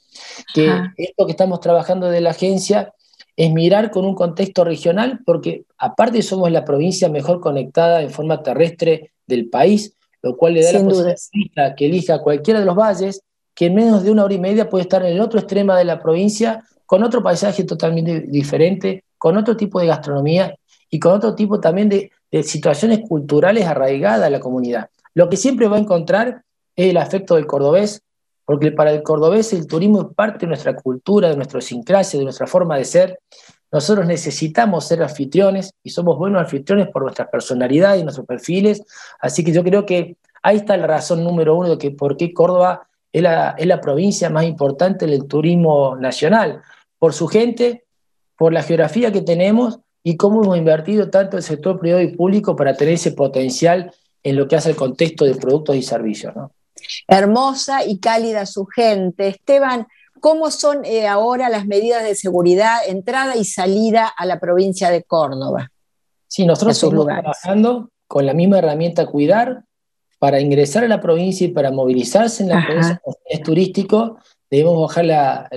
que 0.53 0.71
esto 0.97 1.27
que 1.27 1.33
estamos 1.33 1.61
trabajando 1.61 2.11
de 2.11 2.21
la 2.21 2.31
agencia 2.31 2.93
es 3.37 3.51
mirar 3.53 3.91
con 3.91 4.05
un 4.05 4.15
contexto 4.15 4.65
regional, 4.65 5.21
porque 5.25 5.65
aparte 5.79 6.23
somos 6.23 6.51
la 6.51 6.65
provincia 6.65 7.09
mejor 7.09 7.41
conectada 7.41 8.03
en 8.03 8.11
forma 8.11 8.43
terrestre 8.43 9.13
del 9.27 9.49
país, 9.49 9.95
lo 10.23 10.37
cual 10.37 10.55
le 10.55 10.63
da 10.63 10.73
la 10.73 10.85
posibilidad 10.85 11.75
que 11.75 11.87
elija 11.87 12.21
cualquiera 12.21 12.61
de 12.61 12.67
los 12.67 12.77
valles, 12.77 13.23
que 13.55 13.67
en 13.67 13.75
menos 13.75 14.05
de 14.05 14.11
una 14.11 14.25
hora 14.25 14.35
y 14.35 14.39
media 14.39 14.69
puede 14.69 14.83
estar 14.83 15.03
en 15.03 15.15
el 15.15 15.21
otro 15.21 15.41
extremo 15.41 15.75
de 15.75 15.85
la 15.85 16.03
provincia, 16.03 16.63
con 16.85 17.03
otro 17.03 17.23
paisaje 17.23 17.65
totalmente 17.65 18.21
diferente, 18.21 19.05
con 19.17 19.37
otro 19.37 19.57
tipo 19.57 19.81
de 19.81 19.87
gastronomía 19.87 20.55
y 20.91 20.99
con 20.99 21.13
otro 21.13 21.35
tipo 21.35 21.61
también 21.61 21.89
de, 21.89 22.11
situaciones 22.43 23.01
culturales 23.09 23.67
arraigadas 23.67 24.27
a 24.27 24.31
la 24.31 24.39
comunidad. 24.39 24.89
Lo 25.15 25.29
que 25.29 25.37
siempre 25.37 25.67
va 25.67 25.77
a 25.77 25.81
encontrar 25.81 26.45
es 26.77 26.91
el 26.91 26.97
afecto 26.97 27.35
del 27.35 27.47
cordobés, 27.47 28.03
porque 28.45 28.71
para 28.71 28.93
el 28.93 29.03
cordobés 29.03 29.53
el 29.53 29.67
turismo 29.67 30.03
es 30.03 30.15
parte 30.15 30.41
de 30.41 30.47
nuestra 30.47 30.77
cultura, 30.77 31.29
de 31.29 31.37
nuestra 31.37 31.61
sincrasia, 31.61 32.19
de 32.19 32.25
nuestra 32.25 32.47
forma 32.47 32.77
de 32.77 32.85
ser. 32.85 33.19
Nosotros 33.73 34.07
necesitamos 34.07 34.87
ser 34.87 35.03
anfitriones 35.03 35.75
y 35.83 35.91
somos 35.91 36.17
buenos 36.19 36.41
anfitriones 36.41 36.89
por 36.89 37.03
nuestra 37.03 37.29
personalidad 37.29 37.97
y 37.97 38.05
nuestros 38.05 38.27
perfiles. 38.27 38.83
Así 39.21 39.43
que 39.43 39.53
yo 39.53 39.65
creo 39.65 39.85
que 39.85 40.17
ahí 40.43 40.59
está 40.59 40.77
la 40.77 40.87
razón 40.87 41.25
número 41.25 41.57
uno 41.57 41.71
de 41.71 41.79
que 41.79 41.91
por 41.91 42.17
qué 42.17 42.33
Córdoba 42.33 42.89
es 43.13 43.23
la, 43.23 43.57
es 43.59 43.67
la 43.67 43.81
provincia 43.81 44.31
más 44.31 44.45
importante 44.45 45.07
del 45.07 45.27
turismo 45.27 45.97
nacional, 45.97 46.63
por 46.97 47.13
su 47.13 47.27
gente, 47.27 47.85
por 48.37 48.53
la 48.53 48.63
geografía 48.63 49.11
que 49.11 49.23
tenemos 49.23 49.81
y 50.03 50.17
cómo 50.17 50.43
hemos 50.43 50.59
invertido 50.59 51.11
tanto 51.11 51.37
el 51.37 51.43
sector 51.43 51.79
privado 51.79 52.03
y 52.03 52.17
público 52.17 52.57
para 52.57 52.75
tener 52.75 52.95
ese 52.95 53.13
potencial 53.13 53.93
en 54.23 54.37
lo 54.37 54.49
que 54.49 54.57
hace 54.57 54.71
el 54.71 54.77
contexto 54.77 55.25
de 55.25 55.35
productos 55.35 55.77
y 55.77 55.83
servicios. 55.83 56.35
Hermosa 57.09 57.85
y 57.85 57.99
cálida 57.99 58.47
su 58.47 58.67
gente. 58.67 59.29
Esteban, 59.29 59.87
¿cómo 60.21 60.51
son 60.51 60.85
eh, 60.85 61.07
ahora 61.07 61.49
las 61.49 61.67
medidas 61.67 62.03
de 62.03 62.15
seguridad, 62.15 62.79
entrada 62.87 63.37
y 63.37 63.45
salida 63.45 64.07
a 64.07 64.27
la 64.27 64.41
provincia 64.41 64.91
de 64.91 65.03
Córdoba? 65.03 65.71
Sí, 66.27 66.47
nosotros 66.47 66.77
estamos 66.77 67.07
trabajando 67.07 67.91
con 68.07 68.25
la 68.27 68.35
misma 68.35 68.59
herramienta 68.59 69.07
Cuidar 69.07 69.65
para 70.19 70.41
ingresar 70.41 70.85
a 70.85 70.89
la 70.89 71.01
provincia 71.01 71.47
y 71.47 71.51
para 71.51 71.71
movilizarse 71.71 72.43
en 72.43 72.51
la 72.51 72.65
provincia 72.65 73.01
turístico 73.45 74.19
debemos 74.51 74.81
bajar 74.81 75.05
la, 75.05 75.49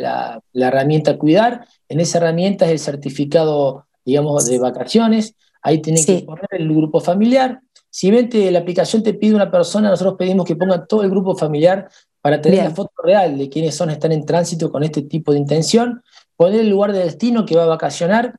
la, 0.54 0.68
herramienta 0.68 1.18
Cuidar. 1.18 1.68
En 1.90 2.00
esa 2.00 2.20
herramienta 2.20 2.66
es 2.66 2.72
el 2.72 2.80
certificado 2.80 3.88
digamos, 4.06 4.46
de 4.46 4.60
vacaciones, 4.60 5.36
ahí 5.62 5.82
tienen 5.82 6.06
que 6.06 6.22
poner 6.22 6.48
el 6.52 6.70
grupo 6.70 7.00
familiar. 7.00 7.62
Si 7.90 8.10
ven 8.12 8.30
que 8.30 8.52
la 8.52 8.60
aplicación 8.60 9.04
te 9.04 9.14
pide 9.14 9.36
una 9.36 9.52
persona, 9.52 9.90
nosotros 9.90 10.16
pedimos 10.18 10.46
que 10.46 10.56
pongan 10.56 10.88
todo 10.88 11.04
el 11.04 11.10
grupo 11.10 11.36
familiar 11.36 11.90
para 12.22 12.42
tener 12.42 12.64
la 12.64 12.72
foto 12.72 12.94
real 13.04 13.38
de 13.38 13.50
quiénes 13.50 13.76
son, 13.76 13.90
están 13.90 14.12
en 14.12 14.26
tránsito 14.26 14.72
con 14.72 14.84
este 14.84 15.02
tipo 15.02 15.32
de 15.32 15.40
intención, 15.40 16.02
poner 16.36 16.62
el 16.62 16.70
lugar 16.70 16.94
de 16.94 17.04
destino 17.04 17.46
que 17.46 17.56
va 17.56 17.64
a 17.64 17.68
vacacionar, 17.68 18.36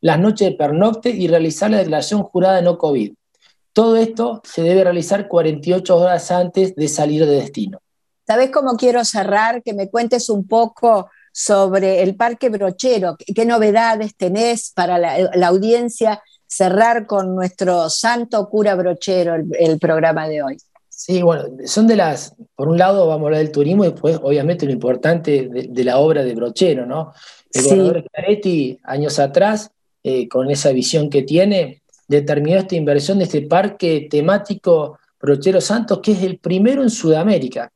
las 0.00 0.18
noches 0.18 0.50
de 0.50 0.56
pernocte 0.56 1.10
y 1.10 1.28
realizar 1.28 1.70
la 1.70 1.78
declaración 1.78 2.22
jurada 2.22 2.56
de 2.56 2.62
no 2.62 2.76
COVID. 2.76 3.14
Todo 3.72 3.96
esto 3.96 4.42
se 4.44 4.62
debe 4.62 4.84
realizar 4.84 5.28
48 5.28 5.96
horas 5.96 6.30
antes 6.30 6.74
de 6.74 6.88
salir 6.88 7.24
de 7.24 7.36
destino. 7.36 7.78
¿Sabes 8.26 8.50
cómo 8.50 8.76
quiero 8.76 9.04
cerrar? 9.04 9.62
Que 9.62 9.72
me 9.72 9.88
cuentes 9.88 10.28
un 10.28 10.46
poco 10.46 11.08
sobre 11.32 12.02
el 12.02 12.14
Parque 12.14 12.50
Brochero. 12.50 13.16
¿Qué, 13.16 13.44
novedades 13.44 14.14
tenés 14.16 14.70
para 14.70 14.98
la, 14.98 15.46
audiencia? 15.46 16.22
cerrar 16.46 17.06
con 17.06 17.34
nuestro 17.34 17.88
santo 17.88 18.46
cura 18.50 18.74
brochero 18.74 19.36
el, 19.36 19.78
programa 19.78 20.28
de 20.28 20.42
hoy. 20.42 20.58
Sí, 20.90 21.22
bueno, 21.22 21.44
son 21.64 21.86
de 21.86 21.96
las, 21.96 22.36
por 22.54 22.68
un 22.68 22.76
lado 22.76 23.06
vamos 23.06 23.22
a 23.22 23.26
hablar 23.28 23.40
del 23.40 23.50
turismo 23.50 23.86
y 23.86 23.88
después 23.88 24.20
obviamente 24.22 24.66
lo 24.66 24.72
importante 24.72 25.48
de, 25.50 25.84
la 25.84 25.98
obra 25.98 26.22
de 26.22 26.34
Brochero, 26.34 26.84
¿no? 26.84 27.14
El 27.52 27.64
gobernador 27.64 28.04
Schiaretti, 28.06 28.78
años 28.84 29.18
atrás, 29.18 29.70
eh, 30.02 30.28
con 30.28 30.50
esa 30.50 30.72
visión 30.72 31.08
que 31.08 31.22
tiene, 31.22 31.82
determinó 32.06 32.58
esta 32.58 32.76
inversión 32.76 33.18
de 33.18 33.24
este 33.24 33.42
parque 33.42 34.06
temático 34.10 34.98
Brochero 35.18 35.60
Santos, 35.60 36.00
que 36.02 36.12
es 36.12 36.22
el 36.22 36.38
primero 36.38 36.82
en 36.82 36.90
Sudamérica. 36.90 37.72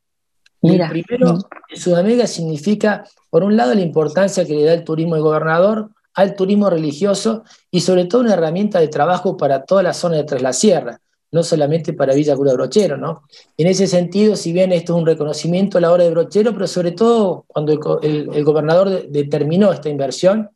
Y 0.66 0.80
el 0.80 0.88
primero 0.88 1.38
Sudamérica 1.74 2.26
significa, 2.26 3.04
por 3.30 3.44
un 3.44 3.56
lado, 3.56 3.74
la 3.74 3.80
importancia 3.80 4.44
que 4.44 4.54
le 4.54 4.64
da 4.64 4.74
el 4.74 4.84
turismo 4.84 5.14
del 5.14 5.24
gobernador 5.24 5.90
al 6.16 6.34
turismo 6.34 6.70
religioso 6.70 7.44
y 7.70 7.80
sobre 7.80 8.06
todo 8.06 8.22
una 8.22 8.32
herramienta 8.32 8.80
de 8.80 8.88
trabajo 8.88 9.36
para 9.36 9.64
toda 9.64 9.82
la 9.82 9.92
zona 9.92 10.16
de 10.16 10.24
Tras 10.24 10.42
la 10.42 10.54
Sierra, 10.54 10.98
no 11.30 11.42
solamente 11.42 11.92
para 11.92 12.14
Villa 12.14 12.34
Cura 12.34 12.54
Brochero. 12.54 12.96
¿no? 12.96 13.24
En 13.56 13.66
ese 13.66 13.86
sentido, 13.86 14.34
si 14.34 14.52
bien 14.52 14.72
esto 14.72 14.94
es 14.94 14.98
un 14.98 15.06
reconocimiento 15.06 15.76
a 15.76 15.82
la 15.82 15.92
obra 15.92 16.04
de 16.04 16.10
Brochero, 16.10 16.54
pero 16.54 16.66
sobre 16.66 16.92
todo 16.92 17.44
cuando 17.46 18.00
el, 18.02 18.44
gobernador 18.44 19.08
determinó 19.08 19.70
esta 19.72 19.90
inversión, 19.90 20.48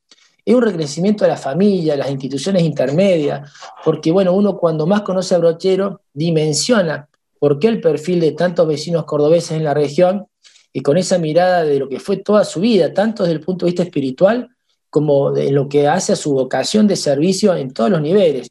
es 0.43 0.55
un 0.55 0.62
reconocimiento 0.62 1.26
a 1.26 1.29
la 1.29 1.37
familia, 1.37 1.93
a 1.93 1.99
las 1.99 2.11
instituciones 2.11 2.62
intermedias, 2.62 3.52
porque 3.85 4.11
bueno, 4.11 4.33
uno 4.33 4.57
cuando 4.57 4.87
más 4.87 5.02
conoce 5.02 5.35
a 5.35 5.38
Brochero 5.38 6.00
dimensiona 6.14 7.10
por 7.40 7.59
qué 7.59 7.66
el 7.66 7.80
perfil 7.80 8.20
de 8.20 8.32
tantos 8.32 8.68
vecinos 8.68 9.04
cordobeses 9.06 9.52
en 9.52 9.64
la 9.64 9.75
región 9.75 10.26
y 10.73 10.82
con 10.82 10.99
esa 10.99 11.18
mirada 11.18 11.64
de 11.64 11.80
lo 11.80 11.88
que 11.88 11.99
fue 11.99 12.18
toda 12.18 12.44
su 12.44 12.61
vida, 12.61 12.94
tanto 12.94 13.25
desde 13.25 13.35
el 13.35 13.40
punto 13.40 13.64
de 13.64 13.73
vista 13.73 13.82
espiritual 13.82 14.49
como 14.90 15.37
en 15.37 15.54
lo 15.54 15.68
que 15.68 15.88
hace 15.88 16.12
a 16.12 16.16
su 16.16 16.32
vocación 16.35 16.87
de 16.87 16.97
servicio 16.97 17.56
en 17.56 17.73
todos 17.73 17.90
los 17.90 18.02
niveles, 18.02 18.50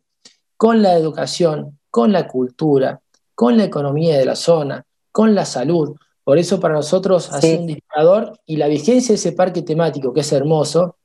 con 0.58 0.82
la 0.82 0.96
educación, 0.96 1.80
con 1.92 2.12
la 2.12 2.28
cultura, 2.28 3.00
con 3.36 3.58
la 3.58 3.66
economía 3.66 4.18
de 4.18 4.26
la 4.26 4.36
zona, 4.36 4.84
con 5.12 5.36
la 5.36 5.46
salud. 5.46 5.96
Por 6.24 6.40
eso 6.40 6.60
para 6.60 6.74
nosotros 6.74 7.30
sido 7.40 7.62
un 7.62 7.68
disparador 7.68 8.40
y 8.46 8.58
la 8.58 8.68
vigencia 8.68 9.10
de 9.10 9.16
ese 9.16 9.34
parque 9.34 9.62
temático, 9.62 10.14
que 10.14 10.22
es 10.22 10.32
hermoso, 10.32 10.98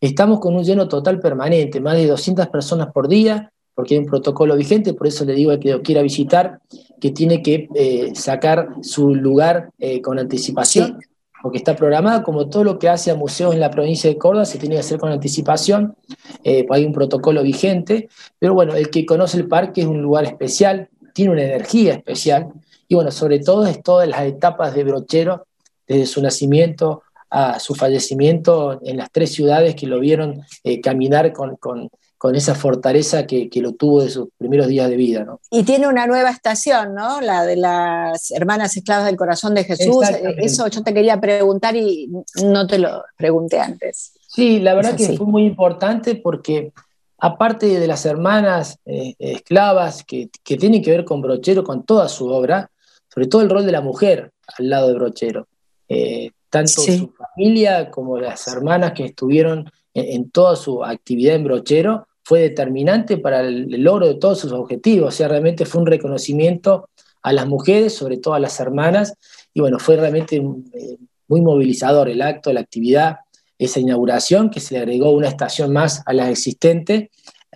estamos 0.00 0.40
con 0.40 0.56
un 0.56 0.64
lleno 0.64 0.88
total 0.88 1.20
permanente, 1.20 1.80
más 1.80 1.94
de 1.94 2.06
200 2.06 2.48
personas 2.48 2.92
por 2.92 3.08
día, 3.08 3.52
porque 3.78 3.94
hay 3.94 4.00
un 4.00 4.06
protocolo 4.06 4.56
vigente, 4.56 4.92
por 4.92 5.06
eso 5.06 5.24
le 5.24 5.34
digo 5.34 5.52
al 5.52 5.60
que 5.60 5.70
lo 5.70 5.82
quiera 5.82 6.02
visitar 6.02 6.58
que 7.00 7.12
tiene 7.12 7.44
que 7.44 7.68
eh, 7.76 8.10
sacar 8.12 8.70
su 8.82 9.14
lugar 9.14 9.70
eh, 9.78 10.02
con 10.02 10.18
anticipación 10.18 10.98
porque 11.40 11.58
está 11.58 11.76
programada, 11.76 12.24
como 12.24 12.48
todo 12.48 12.64
lo 12.64 12.80
que 12.80 12.88
hace 12.88 13.12
a 13.12 13.14
museos 13.14 13.54
en 13.54 13.60
la 13.60 13.70
provincia 13.70 14.10
de 14.10 14.18
Córdoba, 14.18 14.46
se 14.46 14.58
tiene 14.58 14.74
que 14.74 14.80
hacer 14.80 14.98
con 14.98 15.12
anticipación, 15.12 15.94
eh, 16.42 16.66
hay 16.68 16.84
un 16.86 16.92
protocolo 16.92 17.40
vigente, 17.44 18.08
pero 18.40 18.52
bueno, 18.52 18.74
el 18.74 18.90
que 18.90 19.06
conoce 19.06 19.36
el 19.36 19.46
parque 19.46 19.82
es 19.82 19.86
un 19.86 20.02
lugar 20.02 20.24
especial, 20.24 20.88
tiene 21.14 21.30
una 21.30 21.44
energía 21.44 21.92
especial, 21.92 22.48
y 22.88 22.96
bueno, 22.96 23.12
sobre 23.12 23.38
todo 23.38 23.64
es 23.64 23.80
todas 23.80 24.08
las 24.08 24.22
etapas 24.22 24.74
de 24.74 24.82
Brochero, 24.82 25.46
desde 25.86 26.06
su 26.06 26.20
nacimiento 26.20 27.04
a 27.30 27.60
su 27.60 27.76
fallecimiento 27.76 28.80
en 28.82 28.96
las 28.96 29.12
tres 29.12 29.32
ciudades 29.32 29.76
que 29.76 29.86
lo 29.86 30.00
vieron 30.00 30.42
eh, 30.64 30.80
caminar 30.80 31.32
con, 31.32 31.54
con 31.54 31.88
con 32.18 32.34
esa 32.34 32.56
fortaleza 32.56 33.26
que, 33.26 33.48
lo 33.54 33.72
tuvo 33.72 34.02
de 34.02 34.10
sus 34.10 34.28
primeros 34.36 34.66
días 34.66 34.90
de 34.90 34.96
vida. 34.96 35.24
¿no? 35.24 35.40
Y 35.50 35.62
tiene 35.62 35.86
una 35.86 36.06
nueva 36.06 36.30
estación, 36.30 36.94
¿no? 36.94 37.20
La 37.20 37.44
de 37.44 37.56
las 37.56 38.32
Hermanas 38.32 38.76
Esclavas 38.76 39.06
del 39.06 39.16
Corazón 39.16 39.54
de 39.54 39.64
Jesús. 39.64 40.04
Eso 40.36 40.66
yo 40.66 40.82
te 40.82 40.92
quería 40.92 41.20
preguntar 41.20 41.76
y 41.76 42.10
no 42.42 42.66
te 42.66 42.78
lo 42.78 43.04
pregunté 43.16 43.60
antes. 43.60 44.12
Sí, 44.26 44.58
la 44.58 44.74
verdad 44.74 44.96
que 44.96 45.16
fue 45.16 45.26
muy 45.26 45.44
importante 45.44 46.16
porque 46.16 46.72
aparte 47.18 47.78
de 47.78 47.86
las 47.86 48.04
hermanas 48.04 48.78
eh, 48.84 49.14
esclavas 49.18 50.04
que, 50.04 50.28
tienen 50.42 50.82
que 50.82 50.90
ver 50.90 51.04
con 51.04 51.22
Brochero, 51.22 51.62
con 51.62 51.84
toda 51.84 52.08
su 52.08 52.26
obra, 52.28 52.70
sobre 53.12 53.28
todo 53.28 53.42
el 53.42 53.50
rol 53.50 53.64
de 53.64 53.72
la 53.72 53.80
mujer 53.80 54.32
al 54.58 54.68
lado 54.68 54.88
de 54.88 54.94
Brochero. 54.94 55.46
Eh, 55.88 56.30
tanto 56.50 56.82
su 56.82 57.12
familia 57.12 57.90
como 57.90 58.18
las 58.18 58.46
hermanas 58.48 58.92
que 58.92 59.04
estuvieron 59.06 59.70
en, 59.98 60.30
toda 60.30 60.56
su 60.56 60.84
actividad 60.84 61.34
en 61.34 61.44
Brochero, 61.44 62.08
fue 62.22 62.40
determinante 62.40 63.16
para 63.16 63.40
el, 63.40 63.68
logro 63.82 64.06
de 64.06 64.16
todos 64.16 64.40
sus 64.40 64.52
objetivos. 64.52 65.08
O 65.08 65.16
sea, 65.16 65.28
realmente 65.28 65.64
fue 65.64 65.80
un 65.80 65.86
reconocimiento 65.86 66.88
a 67.22 67.32
las 67.32 67.46
mujeres, 67.46 67.94
sobre 67.94 68.18
todo 68.18 68.34
a 68.34 68.38
las 68.38 68.60
hermanas, 68.60 69.14
y 69.54 69.60
bueno, 69.60 69.78
fue 69.78 69.96
realmente 69.96 70.36
eh, 70.36 70.98
muy 71.26 71.40
movilizador 71.40 72.08
el 72.08 72.22
acto, 72.22 72.52
la 72.52 72.60
actividad, 72.60 73.16
esa 73.58 73.80
inauguración, 73.80 74.50
que 74.50 74.60
se 74.60 74.74
le 74.74 74.80
agregó 74.80 75.10
una 75.10 75.28
estación 75.28 75.72
más 75.72 76.02
a 76.06 76.12
las 76.12 76.28
existentes, 76.28 77.08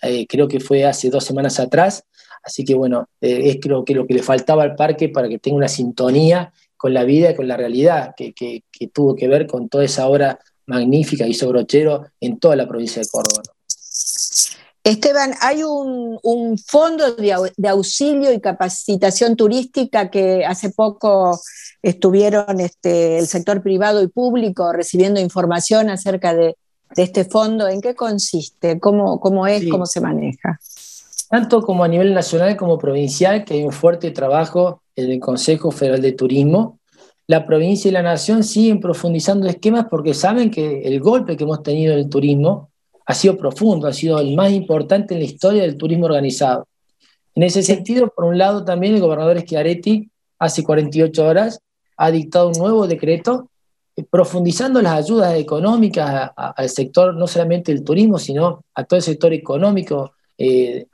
eh, 0.02 0.26
creo 0.26 0.48
que 0.48 0.58
fue 0.58 0.84
hace 0.84 1.10
dos 1.10 1.24
semanas 1.24 1.60
atrás, 1.60 2.04
así 2.42 2.64
que 2.64 2.74
bueno, 2.74 3.08
eh, 3.20 3.50
es 3.50 3.58
creo 3.60 3.84
que 3.84 3.94
lo 3.94 4.06
que 4.06 4.14
le 4.14 4.22
faltaba 4.22 4.62
al 4.62 4.74
parque 4.74 5.08
para 5.08 5.28
que 5.28 5.38
tenga 5.38 5.58
una 5.58 5.68
sintonía 5.68 6.52
con 6.76 6.92
la 6.92 7.04
vida 7.04 7.36
con 7.36 7.46
la 7.46 7.56
realidad, 7.56 8.14
que, 8.16 8.32
que 8.32 8.88
tuvo 8.92 9.14
que 9.14 9.28
ver 9.28 9.46
con 9.46 9.68
toda 9.68 9.84
esa 9.84 10.08
obra 10.08 10.40
magnífica, 10.66 11.26
hizo 11.26 11.48
Brochero 11.48 12.06
en 12.20 12.38
toda 12.38 12.56
la 12.56 12.68
provincia 12.68 13.02
de 13.02 13.08
Córdoba. 13.08 13.42
Esteban, 14.84 15.32
hay 15.40 15.62
un, 15.62 16.58
fondo 16.66 17.14
de, 17.14 17.68
auxilio 17.68 18.32
y 18.32 18.40
capacitación 18.40 19.36
turística 19.36 20.10
que 20.10 20.44
hace 20.44 20.70
poco 20.70 21.40
estuvieron 21.82 22.60
este, 22.60 23.18
el 23.18 23.28
sector 23.28 23.62
privado 23.62 24.02
y 24.02 24.08
público 24.08 24.72
recibiendo 24.72 25.20
información 25.20 25.88
acerca 25.88 26.34
de, 26.34 26.56
este 26.96 27.24
fondo. 27.24 27.68
¿En 27.68 27.80
qué 27.80 27.94
consiste? 27.94 28.78
¿Cómo, 28.78 29.18
cómo 29.18 29.46
es? 29.46 29.66
¿Cómo 29.70 29.86
se 29.86 30.00
maneja? 30.02 30.58
Tanto 31.30 31.62
como 31.62 31.84
a 31.84 31.88
nivel 31.88 32.12
nacional 32.12 32.54
como 32.58 32.76
provincial, 32.76 33.46
que 33.46 33.54
hay 33.54 33.62
un 33.62 33.72
fuerte 33.72 34.10
trabajo 34.10 34.82
en 34.94 35.10
el 35.10 35.18
Consejo 35.18 35.70
Federal 35.70 36.02
de 36.02 36.12
Turismo, 36.12 36.80
la 37.32 37.46
provincia 37.46 37.88
y 37.88 37.92
la 37.92 38.02
nación 38.02 38.44
siguen 38.44 38.78
profundizando 38.78 39.48
esquemas 39.48 39.86
porque 39.88 40.12
saben 40.12 40.50
que 40.50 40.82
el 40.82 41.00
golpe 41.00 41.34
que 41.34 41.44
hemos 41.44 41.62
tenido 41.62 41.94
en 41.94 42.00
el 42.00 42.10
turismo 42.10 42.70
ha 43.06 43.14
sido 43.14 43.38
profundo, 43.38 43.86
ha 43.86 43.94
sido 43.94 44.18
el 44.20 44.36
más 44.36 44.52
importante 44.52 45.14
en 45.14 45.20
la 45.20 45.24
historia 45.24 45.62
del 45.62 45.78
turismo 45.78 46.04
organizado. 46.04 46.68
En 47.34 47.42
ese 47.42 47.62
sentido, 47.62 48.12
por 48.14 48.26
un 48.26 48.36
lado, 48.36 48.66
también 48.66 48.92
el 48.92 49.00
gobernador 49.00 49.40
Schiaretti, 49.40 50.10
hace 50.38 50.62
48 50.62 51.26
horas, 51.26 51.60
ha 51.96 52.10
dictado 52.10 52.48
un 52.48 52.58
nuevo 52.58 52.86
decreto 52.86 53.48
eh, 53.96 54.04
profundizando 54.04 54.82
las 54.82 54.92
ayudas 54.92 55.34
económicas 55.36 56.32
al 56.36 56.68
sector, 56.68 57.14
no 57.14 57.26
solamente 57.26 57.72
del 57.72 57.82
turismo, 57.82 58.18
sino 58.18 58.62
a 58.74 58.84
todo 58.84 58.98
el 58.98 59.04
sector 59.04 59.32
económico 59.32 60.12
eh, 60.36 60.84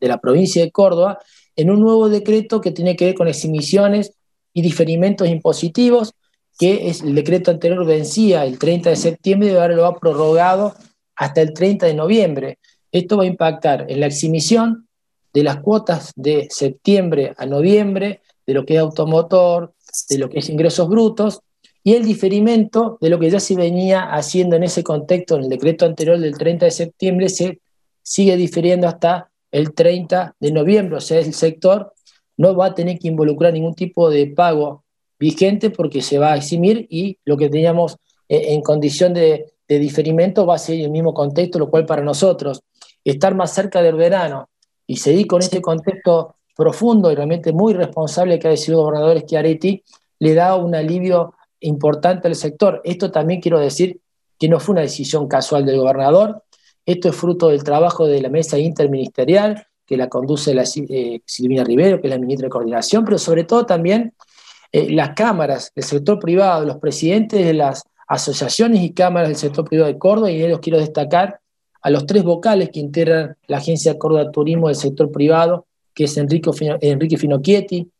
de 0.00 0.08
la 0.08 0.18
provincia 0.18 0.60
de 0.60 0.72
Córdoba, 0.72 1.20
en 1.54 1.70
un 1.70 1.78
nuevo 1.78 2.08
decreto 2.08 2.60
que 2.60 2.72
tiene 2.72 2.96
que 2.96 3.04
ver 3.04 3.14
con 3.14 3.28
exhibiciones 3.28 4.17
y 4.58 4.62
diferimentos 4.62 5.28
impositivos, 5.28 6.14
que 6.58 6.88
es 6.88 7.02
el 7.02 7.14
decreto 7.14 7.52
anterior 7.52 7.86
vencía 7.86 8.44
el 8.44 8.58
30 8.58 8.90
de 8.90 8.96
septiembre 8.96 9.52
y 9.52 9.54
ahora 9.54 9.76
lo 9.76 9.86
ha 9.86 9.96
prorrogado 9.96 10.74
hasta 11.14 11.40
el 11.40 11.52
30 11.54 11.86
de 11.86 11.94
noviembre. 11.94 12.58
Esto 12.90 13.16
va 13.16 13.22
a 13.22 13.26
impactar 13.26 13.86
en 13.88 14.00
la 14.00 14.06
exhibición 14.06 14.88
de 15.32 15.44
las 15.44 15.60
cuotas 15.60 16.12
de 16.16 16.48
septiembre 16.50 17.34
a 17.38 17.46
noviembre, 17.46 18.20
de 18.44 18.54
lo 18.54 18.66
que 18.66 18.74
es 18.74 18.80
automotor, 18.80 19.74
de 20.08 20.18
lo 20.18 20.28
que 20.28 20.40
es 20.40 20.48
ingresos 20.48 20.88
brutos, 20.88 21.40
y 21.84 21.94
el 21.94 22.04
diferimento 22.04 22.98
de 23.00 23.10
lo 23.10 23.20
que 23.20 23.30
ya 23.30 23.38
se 23.38 23.54
venía 23.54 24.12
haciendo 24.12 24.56
en 24.56 24.64
ese 24.64 24.82
contexto, 24.82 25.36
en 25.36 25.44
el 25.44 25.50
decreto 25.50 25.86
anterior 25.86 26.18
del 26.18 26.36
30 26.36 26.64
de 26.64 26.72
septiembre, 26.72 27.28
se 27.28 27.60
sigue 28.02 28.36
difiriendo 28.36 28.88
hasta 28.88 29.30
el 29.52 29.72
30 29.72 30.34
de 30.40 30.50
noviembre, 30.50 30.96
o 30.96 31.00
sea, 31.00 31.20
el 31.20 31.32
sector 31.32 31.92
no 32.38 32.56
va 32.56 32.66
a 32.66 32.74
tener 32.74 32.98
que 32.98 33.08
involucrar 33.08 33.52
ningún 33.52 33.74
tipo 33.74 34.08
de 34.08 34.28
pago 34.28 34.84
vigente 35.18 35.70
porque 35.70 36.00
se 36.00 36.18
va 36.18 36.32
a 36.32 36.36
eximir 36.36 36.86
y 36.88 37.18
lo 37.24 37.36
que 37.36 37.50
teníamos 37.50 37.96
eh, 38.28 38.54
en 38.54 38.62
condición 38.62 39.12
de, 39.12 39.52
diferimento 39.68 40.46
va 40.46 40.54
a 40.54 40.58
ser 40.58 40.80
el 40.80 40.90
mismo 40.90 41.12
contexto, 41.12 41.58
lo 41.58 41.68
cual 41.68 41.84
para 41.84 42.00
nosotros 42.00 42.62
estar 43.04 43.34
más 43.34 43.52
cerca 43.52 43.82
del 43.82 43.96
verano 43.96 44.48
y 44.86 44.96
seguir 44.96 45.26
con 45.26 45.42
este 45.42 45.60
contexto 45.60 46.36
profundo 46.56 47.12
y 47.12 47.14
realmente 47.14 47.52
muy 47.52 47.74
responsable 47.74 48.38
que 48.38 48.48
ha 48.48 48.50
decidido 48.50 48.80
el 48.80 48.84
gobernador 48.86 49.20
Schiaretti, 49.20 49.84
le 50.20 50.34
da 50.34 50.56
un 50.56 50.74
alivio 50.74 51.34
importante 51.60 52.28
al 52.28 52.34
sector. 52.34 52.80
Esto 52.82 53.10
también 53.10 53.42
quiero 53.42 53.58
decir 53.58 54.00
que 54.38 54.48
no 54.48 54.58
fue 54.58 54.72
una 54.72 54.82
decisión 54.82 55.28
casual 55.28 55.66
del 55.66 55.76
gobernador, 55.76 56.44
esto 56.86 57.10
es 57.10 57.16
fruto 57.16 57.48
del 57.48 57.62
trabajo 57.62 58.06
de 58.06 58.22
la 58.22 58.30
mesa 58.30 58.58
interministerial, 58.58 59.66
que 59.88 59.96
la 59.96 60.10
conduce 60.10 60.54
la, 60.54 60.64
eh, 60.90 61.22
Silvina 61.24 61.64
Rivero, 61.64 61.98
que 61.98 62.08
es 62.08 62.10
la 62.12 62.18
ministra 62.18 62.46
de 62.46 62.50
Coordinación, 62.50 63.06
pero 63.06 63.16
sobre 63.16 63.44
todo 63.44 63.64
también 63.64 64.12
eh, 64.70 64.92
las 64.92 65.14
cámaras 65.14 65.72
del 65.74 65.84
sector 65.84 66.18
privado, 66.18 66.66
los 66.66 66.76
presidentes 66.76 67.42
de 67.42 67.54
las 67.54 67.84
asociaciones 68.06 68.82
y 68.82 68.90
cámaras 68.90 69.30
del 69.30 69.38
sector 69.38 69.66
privado 69.66 69.90
de 69.90 69.98
Córdoba, 69.98 70.30
y 70.30 70.42
ellos 70.42 70.60
quiero 70.60 70.78
destacar 70.78 71.40
a 71.80 71.88
los 71.88 72.04
tres 72.04 72.22
vocales 72.22 72.68
que 72.70 72.80
integran 72.80 73.34
la 73.46 73.56
Agencia 73.56 73.96
Córdoba 73.96 74.30
Turismo 74.30 74.68
del 74.68 74.76
sector 74.76 75.10
privado, 75.10 75.66
que 75.94 76.04
es 76.04 76.16
Enrique, 76.18 76.50
Enrique 76.82 77.16
Finocchietti, 77.16 77.90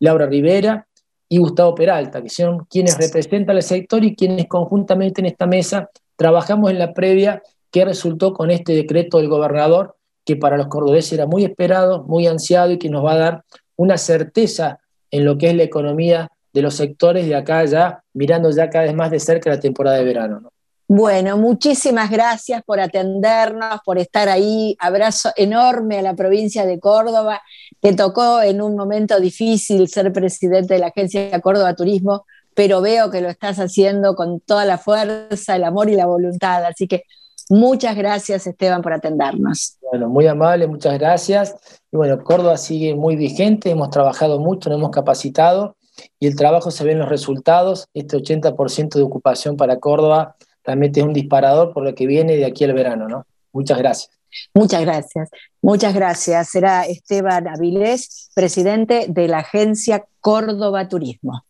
Laura 0.00 0.26
Rivera 0.26 0.88
y 1.28 1.38
Gustavo 1.38 1.76
Peralta, 1.76 2.22
que 2.22 2.28
son 2.28 2.64
quienes 2.64 2.98
representan 2.98 3.54
al 3.54 3.62
sector 3.62 4.04
y 4.04 4.16
quienes 4.16 4.48
conjuntamente 4.48 5.20
en 5.20 5.26
esta 5.26 5.46
mesa 5.46 5.90
trabajamos 6.16 6.72
en 6.72 6.80
la 6.80 6.92
previa 6.92 7.40
que 7.70 7.84
resultó 7.84 8.32
con 8.32 8.50
este 8.50 8.72
decreto 8.72 9.18
del 9.18 9.28
gobernador 9.28 9.96
que 10.26 10.36
para 10.36 10.58
los 10.58 10.66
cordobeses 10.66 11.14
era 11.14 11.26
muy 11.26 11.44
esperado, 11.44 12.02
muy 12.02 12.26
ansiado 12.26 12.72
y 12.72 12.78
que 12.78 12.90
nos 12.90 13.04
va 13.04 13.12
a 13.12 13.18
dar 13.18 13.44
una 13.76 13.96
certeza 13.96 14.80
en 15.10 15.24
lo 15.24 15.38
que 15.38 15.50
es 15.50 15.54
la 15.54 15.62
economía 15.62 16.28
de 16.52 16.62
los 16.62 16.74
sectores 16.74 17.26
de 17.26 17.36
acá 17.36 17.64
ya, 17.64 18.02
mirando 18.12 18.50
ya 18.50 18.68
cada 18.68 18.86
vez 18.86 18.94
más 18.94 19.10
de 19.10 19.20
cerca 19.20 19.50
la 19.50 19.60
temporada 19.60 19.96
de 19.98 20.04
verano. 20.04 20.50
Bueno, 20.88 21.36
muchísimas 21.36 22.10
gracias 22.10 22.62
por 22.64 22.80
atendernos, 22.80 23.80
por 23.84 23.98
estar 23.98 24.28
ahí. 24.28 24.76
Abrazo 24.80 25.30
enorme 25.36 25.98
a 25.98 26.02
la 26.02 26.14
provincia 26.14 26.66
de 26.66 26.80
Córdoba. 26.80 27.40
Te 27.80 27.92
tocó 27.94 28.40
en 28.42 28.60
un 28.60 28.76
momento 28.76 29.20
difícil 29.20 29.88
ser 29.88 30.12
presidente 30.12 30.74
de 30.74 30.80
la 30.80 30.88
Agencia 30.88 31.40
Córdoba 31.40 31.74
Turismo, 31.74 32.24
pero 32.54 32.80
veo 32.80 33.10
que 33.10 33.20
lo 33.20 33.28
estás 33.28 33.58
haciendo 33.58 34.14
con 34.14 34.40
toda 34.40 34.64
la 34.64 34.78
fuerza, 34.78 35.56
el 35.56 35.64
amor 35.64 35.90
y 35.90 35.96
la 35.96 36.06
voluntad. 36.06 36.64
Así 36.64 36.88
que 36.88 37.02
muchas 37.48 37.96
gracias, 37.96 38.46
Esteban, 38.46 38.82
por 38.82 38.92
atendernos. 38.92 39.78
Bueno, 39.90 40.08
muy 40.08 40.26
amable, 40.26 40.66
muchas 40.66 40.98
gracias. 40.98 41.54
Y 41.90 41.96
bueno, 41.96 42.22
Córdoba 42.22 42.56
sigue 42.56 42.94
muy 42.94 43.16
vigente, 43.16 43.70
hemos 43.70 43.90
trabajado 43.90 44.38
mucho, 44.38 44.68
nos 44.70 44.78
hemos 44.78 44.90
capacitado 44.90 45.76
y 46.18 46.26
el 46.26 46.36
trabajo 46.36 46.70
se 46.70 46.84
ve 46.84 46.92
en 46.92 46.98
los 46.98 47.08
resultados. 47.08 47.88
Este 47.94 48.16
80% 48.16 48.94
de 48.94 49.02
ocupación 49.02 49.56
para 49.56 49.78
Córdoba 49.78 50.36
realmente 50.64 51.00
es 51.00 51.06
un 51.06 51.12
disparador 51.12 51.72
por 51.72 51.84
lo 51.84 51.94
que 51.94 52.06
viene 52.06 52.36
de 52.36 52.44
aquí 52.44 52.64
al 52.64 52.74
verano, 52.74 53.08
¿no? 53.08 53.26
Muchas 53.52 53.78
gracias. 53.78 54.10
Muchas 54.54 54.82
gracias. 54.82 55.28
Muchas 55.62 55.94
gracias. 55.94 56.50
Será 56.50 56.86
Esteban 56.86 57.48
Avilés, 57.48 58.30
presidente 58.34 59.06
de 59.08 59.28
la 59.28 59.38
agencia 59.38 60.04
Córdoba 60.20 60.88
Turismo. 60.88 61.44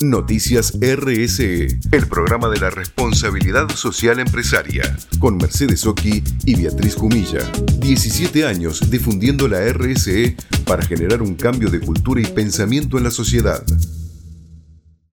Noticias 0.00 0.78
RSE, 0.80 1.66
el 1.92 2.08
programa 2.08 2.48
de 2.48 2.58
la 2.58 2.70
responsabilidad 2.70 3.68
social 3.70 4.18
empresaria, 4.18 4.96
con 5.18 5.36
Mercedes 5.36 5.86
Oki 5.86 6.22
y 6.44 6.54
Beatriz 6.54 6.96
Cumilla. 6.96 7.40
17 7.78 8.44
años 8.44 8.90
difundiendo 8.90 9.48
la 9.48 9.60
RSE 9.72 10.36
para 10.66 10.82
generar 10.82 11.22
un 11.22 11.34
cambio 11.34 11.70
de 11.70 11.80
cultura 11.80 12.20
y 12.20 12.26
pensamiento 12.26 12.98
en 12.98 13.04
la 13.04 13.10
sociedad. 13.10 13.62